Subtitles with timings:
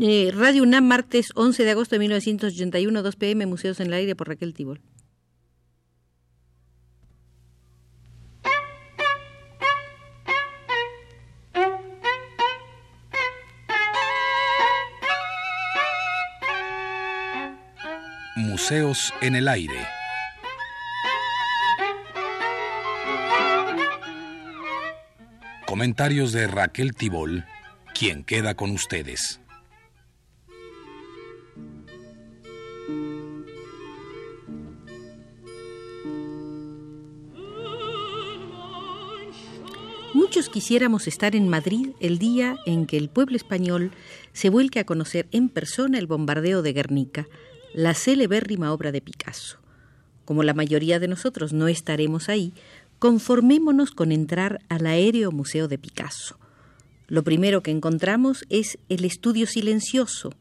[0.00, 4.16] Eh, Radio UNAM, martes 11 de agosto de 1981, 2 pm, Museos en el Aire
[4.16, 4.80] por Raquel Tibol.
[18.36, 19.86] Museos en el Aire.
[25.66, 27.44] Comentarios de Raquel Tibol,
[27.92, 29.40] quien queda con ustedes.
[40.28, 43.92] Muchos quisiéramos estar en Madrid el día en que el pueblo español
[44.34, 47.26] se vuelque a conocer en persona el bombardeo de Guernica,
[47.72, 49.56] la celebérrima obra de Picasso.
[50.26, 52.52] Como la mayoría de nosotros no estaremos ahí,
[52.98, 56.38] conformémonos con entrar al aéreo Museo de Picasso.
[57.06, 60.34] Lo primero que encontramos es El Estudio Silencioso,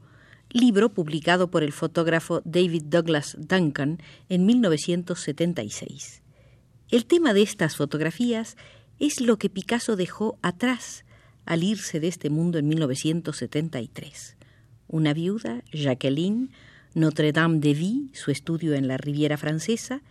[0.49, 6.23] libro publicado por el fotógrafo David Douglas Duncan en 1976.
[6.89, 8.55] El tema de estas fotografías
[8.99, 11.05] es lo que Picasso dejó atrás
[11.45, 14.35] al irse de este mundo en 1973.
[14.87, 16.51] Una viuda, Jacqueline,
[16.93, 20.01] Notre-Dame de Vie, su estudio en la Riviera Francesa,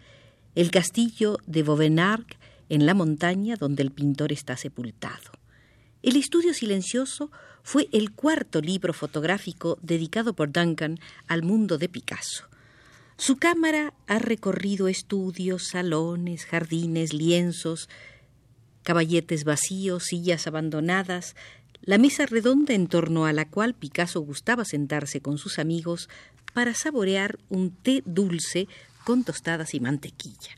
[0.54, 5.32] el castillo de Vauvenargues en la montaña donde el pintor está sepultado.
[6.02, 7.30] El estudio silencioso
[7.62, 12.44] fue el cuarto libro fotográfico dedicado por Duncan al mundo de Picasso.
[13.18, 17.88] Su cámara ha recorrido estudios, salones, jardines, lienzos,
[18.86, 21.34] caballetes vacíos, sillas abandonadas,
[21.82, 26.08] la mesa redonda en torno a la cual Picasso gustaba sentarse con sus amigos
[26.54, 28.68] para saborear un té dulce
[29.02, 30.52] con tostadas y mantequilla.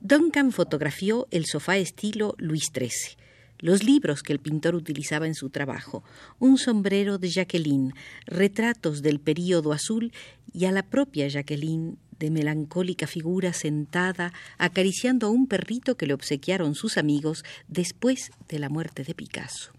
[0.00, 3.16] Duncan fotografió el sofá estilo Luis XIII,
[3.60, 6.02] los libros que el pintor utilizaba en su trabajo,
[6.40, 7.94] un sombrero de Jacqueline,
[8.26, 10.12] retratos del período azul
[10.52, 16.14] y a la propia Jacqueline de melancólica figura sentada acariciando a un perrito que le
[16.14, 19.72] obsequiaron sus amigos después de la muerte de Picasso.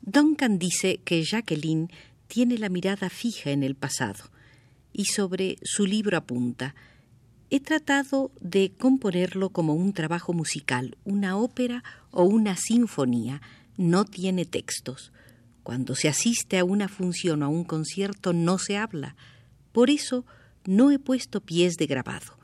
[0.00, 1.90] Duncan dice que Jacqueline
[2.28, 4.30] tiene la mirada fija en el pasado
[4.92, 6.76] y sobre su libro apunta
[7.50, 13.42] He tratado de componerlo como un trabajo musical, una ópera o una sinfonía.
[13.76, 15.12] No tiene textos.
[15.62, 19.16] Cuando se asiste a una función o a un concierto no se habla.
[19.72, 20.24] Por eso
[20.64, 22.38] no he puesto pies de grabado.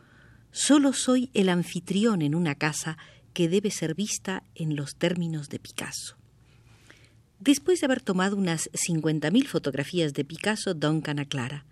[0.51, 2.99] Solo soy el anfitrión en una casa
[3.33, 6.17] que debe ser vista en los términos de Picasso.
[7.39, 11.65] Después de haber tomado unas 50.000 fotografías de Picasso, Duncan aclara.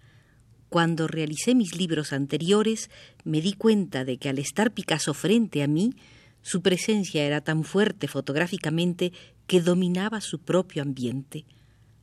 [0.69, 2.91] Cuando realicé mis libros anteriores,
[3.25, 5.95] me di cuenta de que al estar Picasso frente a mí,
[6.43, 9.13] su presencia era tan fuerte fotográficamente
[9.49, 11.45] que dominaba su propio ambiente.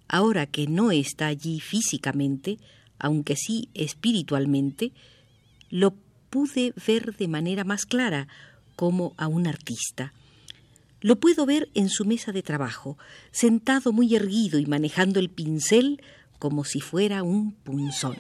[0.10, 2.58] Ahora que no está allí físicamente,
[3.04, 4.94] aunque sí espiritualmente,
[5.70, 5.94] lo
[6.30, 8.28] pude ver de manera más clara
[8.78, 10.14] como a un artista.
[11.02, 12.98] Lo puedo ver en su mesa de trabajo,
[13.32, 16.02] sentado muy erguido y manejando el pincel
[16.40, 18.16] como si fuera un punzón.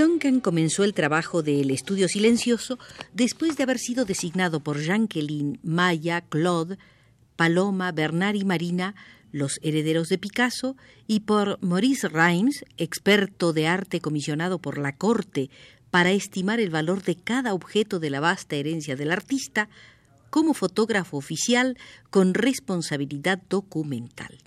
[0.00, 2.78] Duncan comenzó el trabajo del estudio silencioso
[3.12, 6.78] después de haber sido designado por Jacqueline, Maya, Claude,
[7.36, 8.94] Paloma, Bernard y Marina,
[9.30, 10.74] los herederos de Picasso,
[11.06, 15.50] y por Maurice Reims, experto de arte comisionado por la corte
[15.90, 19.68] para estimar el valor de cada objeto de la vasta herencia del artista,
[20.30, 21.76] como fotógrafo oficial
[22.08, 24.38] con responsabilidad documental.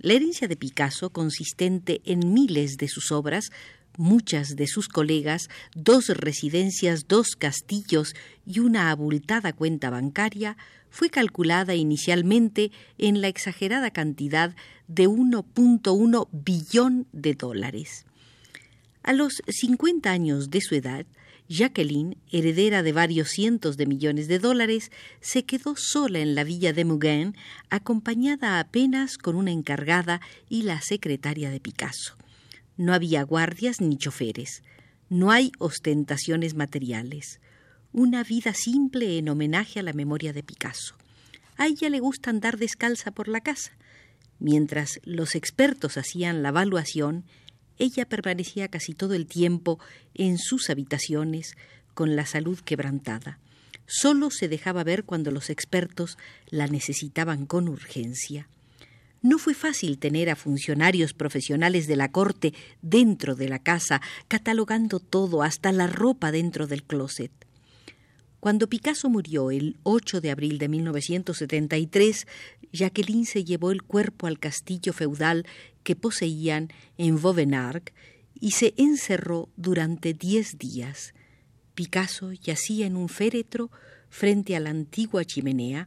[0.00, 3.52] La herencia de Picasso, consistente en miles de sus obras,
[3.96, 8.14] muchas de sus colegas, dos residencias, dos castillos
[8.46, 10.56] y una abultada cuenta bancaria,
[10.90, 14.54] fue calculada inicialmente en la exagerada cantidad
[14.88, 18.04] de 1.1 billón de dólares.
[19.02, 21.06] A los 50 años de su edad,
[21.48, 24.90] Jacqueline, heredera de varios cientos de millones de dólares,
[25.20, 27.36] se quedó sola en la villa de Mugain,
[27.68, 32.16] acompañada apenas con una encargada y la secretaria de Picasso.
[32.76, 34.62] No había guardias ni choferes.
[35.08, 37.40] No hay ostentaciones materiales.
[37.92, 40.94] Una vida simple en homenaje a la memoria de Picasso.
[41.56, 43.72] A ella le gusta andar descalza por la casa.
[44.38, 47.24] Mientras los expertos hacían la evaluación,
[47.78, 49.78] ella permanecía casi todo el tiempo
[50.14, 51.56] en sus habitaciones
[51.94, 53.38] con la salud quebrantada.
[53.86, 56.16] Solo se dejaba ver cuando los expertos
[56.48, 58.48] la necesitaban con urgencia.
[59.22, 62.52] No fue fácil tener a funcionarios profesionales de la corte
[62.82, 67.30] dentro de la casa, catalogando todo, hasta la ropa dentro del closet.
[68.40, 72.26] Cuando Picasso murió el 8 de abril de 1973,
[72.72, 75.46] Jacqueline se llevó el cuerpo al castillo feudal
[75.84, 77.94] que poseían en Vauvenargues
[78.40, 81.14] y se encerró durante diez días.
[81.76, 83.70] Picasso yacía en un féretro
[84.10, 85.86] frente a la antigua chimenea,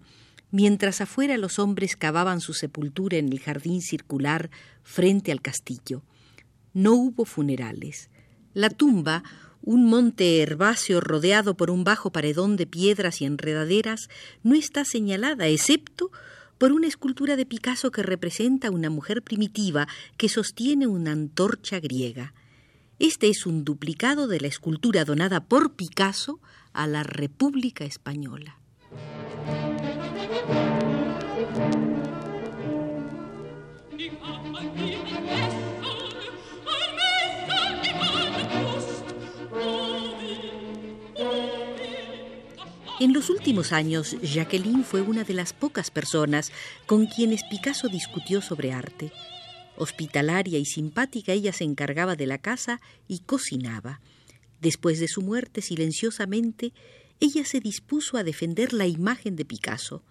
[0.52, 4.50] mientras afuera los hombres cavaban su sepultura en el jardín circular
[4.84, 6.04] frente al castillo.
[6.74, 8.10] No hubo funerales.
[8.54, 9.24] La tumba,
[9.62, 14.10] un monte herbáceo rodeado por un bajo paredón de piedras y enredaderas,
[14.44, 16.12] no está señalada, excepto
[16.58, 19.88] por una escultura de Picasso que representa a una mujer primitiva
[20.18, 22.34] que sostiene una antorcha griega.
[23.00, 26.40] Este es un duplicado de la escultura donada por Picasso
[26.72, 28.60] a la República Española.
[43.06, 46.52] En los últimos años, Jacqueline fue una de las pocas personas
[46.88, 49.12] con quienes Picasso discutió sobre arte.
[49.78, 54.02] Hospitalaria y simpática, ella se encargaba de la casa y cocinaba.
[54.60, 56.74] Después de su muerte, silenciosamente,
[57.20, 60.02] ella se dispuso a defender la imagen de Picasso.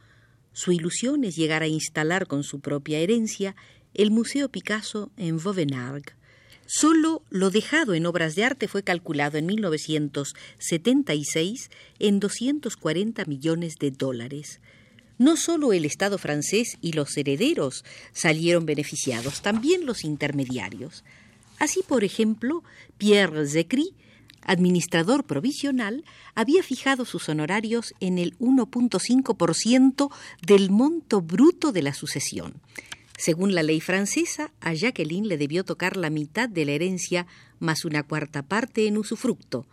[0.52, 3.56] Su ilusión es llegar a instalar con su propia herencia
[3.93, 6.14] el Museo Picasso en Vauvenargues.
[6.66, 13.90] Solo lo dejado en obras de arte fue calculado en 1976 en 240 millones de
[13.90, 14.61] dólares.
[15.19, 21.05] No solo el Estado francés y los herederos salieron beneficiados, también los intermediarios.
[21.58, 22.64] Así, por ejemplo,
[22.99, 23.94] Pierre Zecry,
[24.43, 30.11] administrador provisional, había fijado sus honorarios en el 1.5%
[30.44, 32.55] del monto bruto de la sucesión.
[33.16, 37.26] Según la ley francesa, a Jacqueline le debió tocar la mitad de la herencia
[37.61, 39.66] más una cuarta parte en usufructo.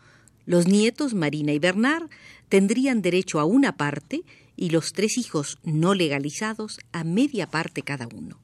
[0.45, 2.09] Los nietos, Marina y Bernard,
[2.49, 4.23] tendrían derecho a una parte
[4.55, 8.39] y los tres hijos no legalizados a media parte cada uno.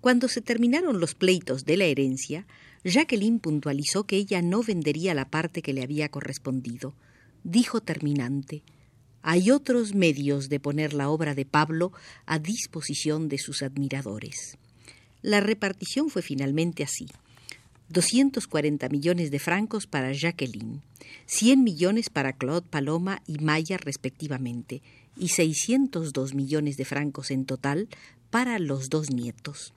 [0.00, 2.46] Cuando se terminaron los pleitos de la herencia,
[2.84, 6.94] Jacqueline puntualizó que ella no vendería la parte que le había correspondido.
[7.44, 8.62] Dijo terminante
[9.22, 11.92] hay otros medios de poner la obra de Pablo
[12.26, 14.58] a disposición de sus admiradores.
[15.22, 17.06] La repartición fue finalmente así.
[17.88, 20.82] 240 millones de francos para Jacqueline,
[21.26, 24.82] 100 millones para Claude Paloma y Maya respectivamente,
[25.16, 27.88] y 602 millones de francos en total
[28.30, 29.74] para los dos nietos.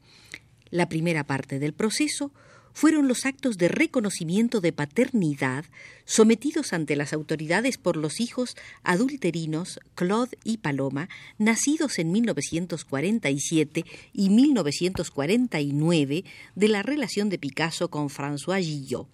[0.71, 2.31] La primera parte del proceso
[2.75, 5.65] fueron los actos de reconocimiento de paternidad
[6.03, 11.07] sometidos ante las autoridades por los hijos adulterinos Claude y Paloma,
[11.37, 19.07] nacidos en 1947 y 1949 de la relación de Picasso con François Gillot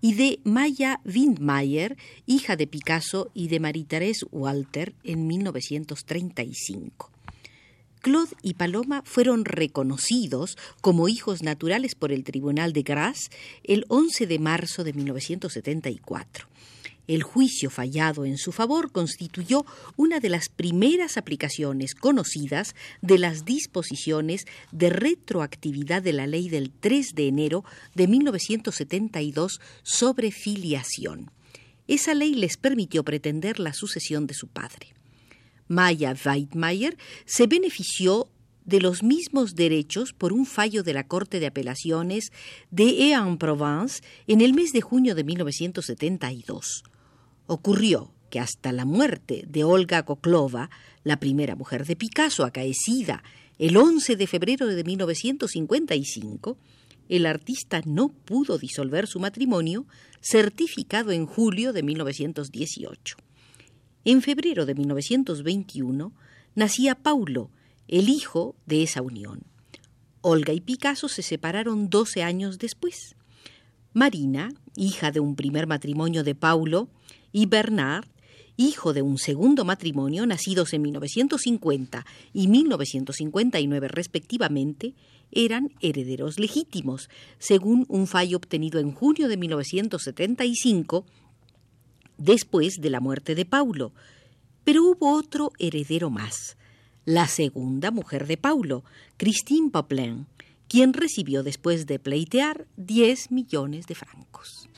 [0.00, 1.96] y de Maya Windmeyer,
[2.26, 7.21] hija de Picasso, y de Marie-Thérèse Walter en 1935.
[8.02, 13.30] Claude y Paloma fueron reconocidos como hijos naturales por el Tribunal de Grasse
[13.62, 16.48] el 11 de marzo de 1974.
[17.06, 19.64] El juicio fallado en su favor constituyó
[19.96, 26.72] una de las primeras aplicaciones conocidas de las disposiciones de retroactividad de la ley del
[26.72, 31.30] 3 de enero de 1972 sobre filiación.
[31.86, 34.92] Esa ley les permitió pretender la sucesión de su padre.
[35.72, 38.28] Maya Weidmayer se benefició
[38.64, 42.30] de los mismos derechos por un fallo de la Corte de Apelaciones
[42.70, 46.84] de Aix-en-Provence en el mes de junio de 1972.
[47.46, 50.70] Ocurrió que hasta la muerte de Olga Koklova,
[51.04, 53.22] la primera mujer de Picasso acaecida
[53.58, 56.58] el 11 de febrero de 1955,
[57.08, 59.86] el artista no pudo disolver su matrimonio
[60.20, 63.21] certificado en julio de 1918.
[64.04, 66.12] En febrero de 1921
[66.56, 67.50] nacía Paulo,
[67.86, 69.42] el hijo de esa unión.
[70.22, 73.14] Olga y Picasso se separaron 12 años después.
[73.92, 76.88] Marina, hija de un primer matrimonio de Paulo,
[77.30, 78.06] y Bernard,
[78.56, 84.94] hijo de un segundo matrimonio, nacidos en 1950 y 1959 respectivamente,
[85.30, 91.06] eran herederos legítimos, según un fallo obtenido en junio de 1975
[92.22, 93.92] después de la muerte de Paulo.
[94.64, 96.56] Pero hubo otro heredero más,
[97.04, 98.84] la segunda mujer de Paulo,
[99.16, 100.26] Christine Poplin,
[100.68, 104.68] quien recibió después de pleitear 10 millones de francos.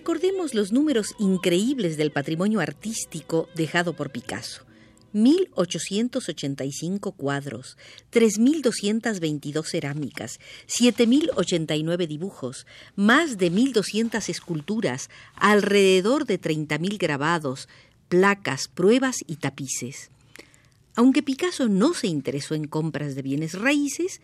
[0.00, 4.64] Recordemos los números increíbles del patrimonio artístico dejado por Picasso.
[5.12, 7.76] 1.885 cuadros,
[8.10, 12.66] 3.222 cerámicas, 7.089 dibujos,
[12.96, 17.68] más de 1.200 esculturas, alrededor de 30.000 grabados,
[18.08, 20.10] placas, pruebas y tapices.
[20.96, 24.22] Aunque Picasso no se interesó en compras de bienes raíces,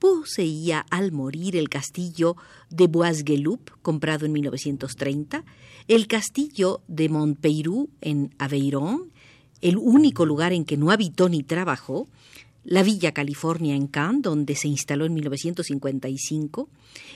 [0.00, 2.36] poseía al morir el castillo
[2.70, 5.44] de Bois-Gueloup, comprado en 1930,
[5.86, 9.12] el castillo de Montpeirou en Aveyron,
[9.60, 12.08] el único lugar en que no habitó ni trabajó,
[12.64, 16.68] la Villa California en Cannes, donde se instaló en 1955,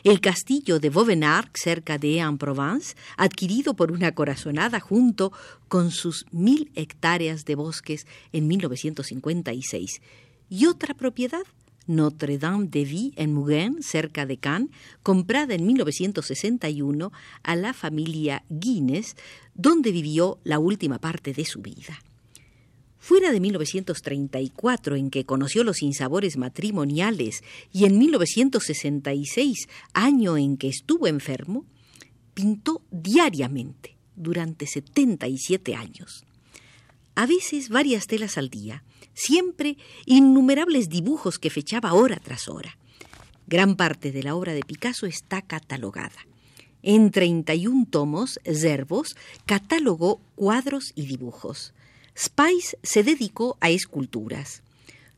[0.02, 5.32] el castillo de Vauvenargues, cerca de Aix-en-Provence, adquirido por una corazonada junto
[5.68, 10.00] con sus mil hectáreas de bosques en 1956,
[10.48, 11.42] y otra propiedad,
[11.86, 14.70] Notre-Dame de Vie en Mugen, cerca de Cannes,
[15.02, 17.12] comprada en 1961
[17.42, 19.16] a la familia Guinness,
[19.54, 21.98] donde vivió la última parte de su vida.
[22.98, 30.68] Fuera de 1934, en que conoció los sinsabores matrimoniales, y en 1966, año en que
[30.68, 31.66] estuvo enfermo,
[32.32, 36.24] pintó diariamente durante 77 años.
[37.14, 38.82] A veces varias telas al día,
[39.14, 42.76] siempre innumerables dibujos que fechaba hora tras hora.
[43.46, 46.26] Gran parte de la obra de Picasso está catalogada.
[46.82, 49.16] En 31 tomos, Zerbos
[49.46, 51.72] catalogó cuadros y dibujos.
[52.18, 54.62] Spice se dedicó a esculturas.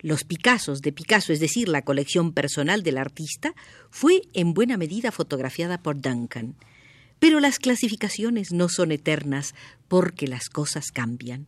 [0.00, 3.54] Los Picassos de Picasso, es decir, la colección personal del artista,
[3.90, 6.54] fue en buena medida fotografiada por Duncan.
[7.18, 9.54] Pero las clasificaciones no son eternas
[9.88, 11.46] porque las cosas cambian.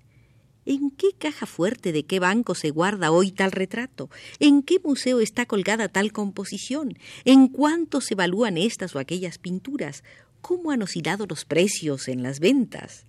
[0.70, 4.10] ¿En qué caja fuerte de qué banco se guarda hoy tal retrato?
[4.38, 6.98] ¿En qué museo está colgada tal composición?
[7.25, 10.04] ¿En cuánto se evalúan estas o aquellas pinturas?
[10.42, 13.06] ¿Cómo han oscilado los precios en las ventas?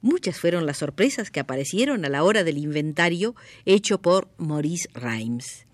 [0.00, 5.66] Muchas fueron las sorpresas que aparecieron a la hora del inventario hecho por Maurice Reims.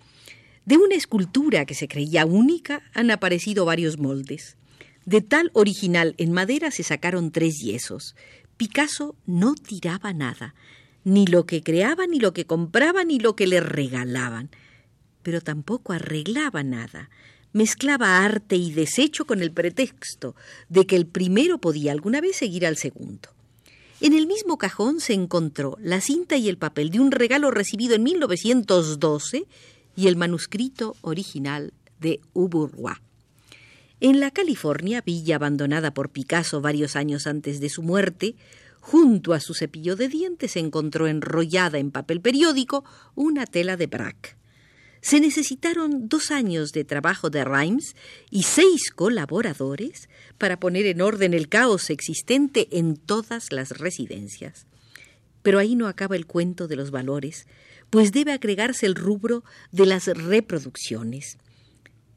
[0.65, 4.57] De una escultura que se creía única han aparecido varios moldes.
[5.05, 8.15] De tal original en madera se sacaron tres yesos.
[8.57, 10.53] Picasso no tiraba nada,
[11.09, 14.49] ni lo que creaba, ni lo que compraba, ni lo que le regalaban.
[15.23, 17.09] Pero tampoco arreglaba nada.
[17.51, 20.35] Mezclaba arte y desecho con el pretexto
[20.69, 23.29] de que el primero podía alguna vez seguir al segundo.
[24.01, 27.95] En el mismo cajón se encontró la cinta y el papel de un regalo recibido
[27.95, 29.45] en 1912
[29.95, 33.01] y el manuscrito original de Uburwa.
[33.99, 38.35] En la California, villa abandonada por Picasso varios años antes de su muerte,
[38.79, 42.83] junto a su cepillo de dientes encontró enrollada en papel periódico
[43.15, 44.39] una tela de Braque.
[45.01, 47.95] Se necesitaron dos años de trabajo de Rhymes
[48.29, 54.67] y seis colaboradores para poner en orden el caos existente en todas las residencias.
[55.41, 57.47] Pero ahí no acaba el cuento de los valores,
[57.89, 61.37] pues debe agregarse el rubro de las reproducciones.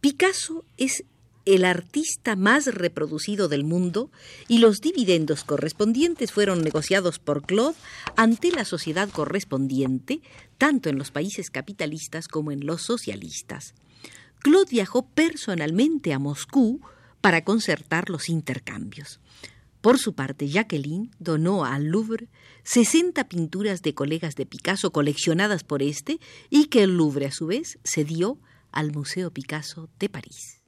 [0.00, 1.04] Picasso es
[1.44, 4.11] el artista más reproducido del mundo
[4.49, 7.76] y los dividendos correspondientes fueron negociados por Claude
[8.16, 10.20] ante la sociedad correspondiente,
[10.58, 13.75] tanto en los países capitalistas como en los socialistas.
[14.38, 16.80] Claude viajó personalmente a Moscú
[17.20, 19.20] para concertar los intercambios.
[19.80, 22.28] Por su parte, Jacqueline donó al Louvre
[22.62, 26.20] 60 pinturas de colegas de Picasso coleccionadas por este
[26.50, 28.38] y que el Louvre a su vez cedió
[28.70, 30.62] al Museo Picasso de París.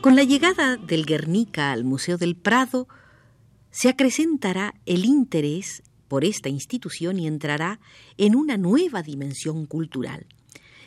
[0.00, 2.86] Con la llegada del Guernica al Museo del Prado,
[3.72, 7.80] se acrecentará el interés por esta institución y entrará
[8.16, 10.26] en una nueva dimensión cultural.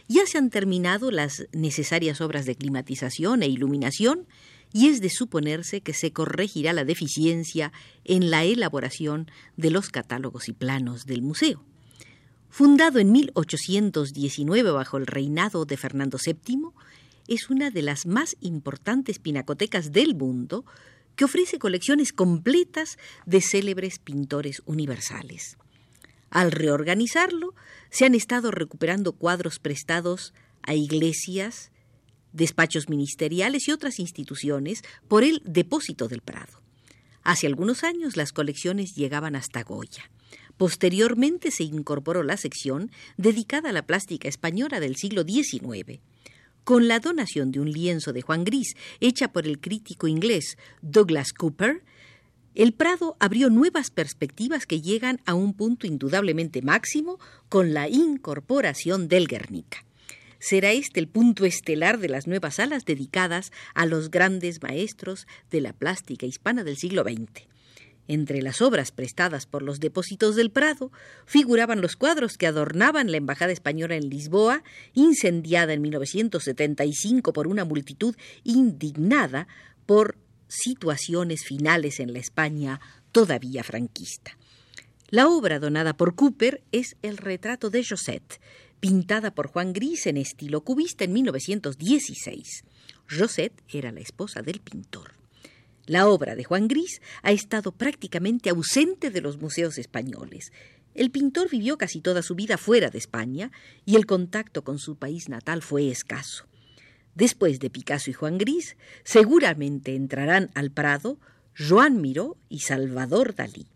[0.08, 4.28] Ya se han terminado las necesarias obras de climatización e iluminación
[4.72, 7.74] y es de suponerse que se corregirá la deficiencia
[8.06, 11.66] en la elaboración de los catálogos y planos del museo.
[12.50, 16.72] Fundado en 1819 bajo el reinado de Fernando VII,
[17.34, 20.66] es una de las más importantes pinacotecas del mundo
[21.16, 25.58] que ofrece colecciones completas de célebres pintores universales.
[26.30, 27.54] Al reorganizarlo,
[27.90, 31.72] se han estado recuperando cuadros prestados a iglesias,
[32.34, 36.62] despachos ministeriales y otras instituciones por el Depósito del Prado.
[37.24, 40.12] Hace algunos años las colecciones llegaban hasta Goya.
[40.58, 46.02] Posteriormente se incorporó la sección dedicada a la plástica española del siglo XIX
[46.64, 51.34] con la donación de un lienzo de Juan Gris, hecha por el crítico inglés Douglas
[51.34, 51.84] Cooper,
[52.54, 59.08] El Prado abrió nuevas perspectivas que llegan a un punto indudablemente máximo con la incorporación
[59.08, 59.86] del Guernica.
[60.40, 65.62] Será este el punto estelar de las nuevas salas dedicadas a los grandes maestros de
[65.62, 67.48] la plástica hispana del siglo XX.
[68.08, 70.92] Entre las obras prestadas por los depósitos del Prado
[71.26, 77.64] figuraban los cuadros que adornaban la Embajada Española en Lisboa, incendiada en 1975 por una
[77.64, 79.48] multitud indignada
[79.86, 80.18] por
[80.48, 82.80] situaciones finales en la España
[83.12, 84.38] todavía franquista.
[85.10, 88.40] La obra donada por Cooper es el retrato de Josette,
[88.80, 92.64] pintada por Juan Gris en estilo cubista en 1916.
[93.10, 95.21] Josette era la esposa del pintor.
[95.86, 100.52] La obra de Juan Gris ha estado prácticamente ausente de los museos españoles.
[100.94, 103.52] El pintor vivió casi toda su vida fuera de España
[103.86, 106.46] y el contacto con su país natal fue escaso.
[107.16, 111.20] Después de Picasso y Juan Gris, seguramente entrarán al Prado
[111.58, 113.68] Joan Miró y Salvador Dalí.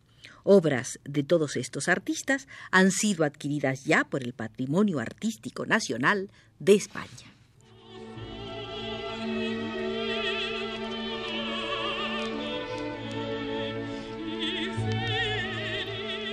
[0.44, 6.76] Obras de todos estos artistas han sido adquiridas ya por el Patrimonio Artístico Nacional de
[6.76, 7.35] España.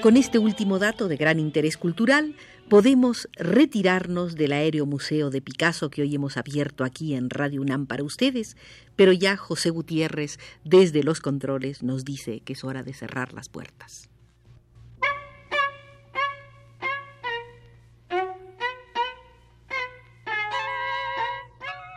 [0.03, 2.35] Con este último dato de gran interés cultural,
[2.69, 7.87] podemos retirarnos del Aéreo Museo de Picasso que hoy hemos abierto aquí en Radio UNAM
[7.87, 8.57] para ustedes,
[8.97, 13.49] pero ya José Gutiérrez desde los controles nos dice que es hora de cerrar las
[13.49, 14.11] puertas.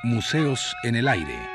[0.03, 1.54] Museos en el aire.